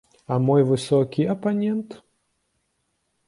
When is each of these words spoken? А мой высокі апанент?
А 0.35 0.37
мой 0.45 0.61
высокі 0.69 1.27
апанент? 1.33 1.89